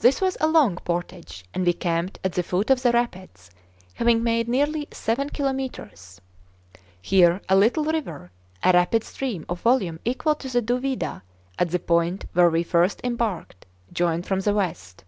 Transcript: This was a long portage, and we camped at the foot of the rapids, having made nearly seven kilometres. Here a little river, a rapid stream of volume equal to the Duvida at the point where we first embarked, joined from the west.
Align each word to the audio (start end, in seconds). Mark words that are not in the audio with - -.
This 0.00 0.22
was 0.22 0.38
a 0.40 0.46
long 0.48 0.76
portage, 0.76 1.44
and 1.52 1.66
we 1.66 1.74
camped 1.74 2.18
at 2.24 2.32
the 2.32 2.42
foot 2.42 2.70
of 2.70 2.80
the 2.82 2.90
rapids, 2.90 3.50
having 3.96 4.22
made 4.24 4.48
nearly 4.48 4.88
seven 4.92 5.28
kilometres. 5.28 6.22
Here 7.02 7.42
a 7.50 7.54
little 7.54 7.84
river, 7.84 8.30
a 8.62 8.72
rapid 8.72 9.04
stream 9.04 9.44
of 9.46 9.60
volume 9.60 10.00
equal 10.06 10.36
to 10.36 10.48
the 10.48 10.62
Duvida 10.62 11.20
at 11.58 11.70
the 11.70 11.78
point 11.80 12.24
where 12.32 12.48
we 12.48 12.62
first 12.62 13.02
embarked, 13.04 13.66
joined 13.92 14.24
from 14.24 14.40
the 14.40 14.54
west. 14.54 15.04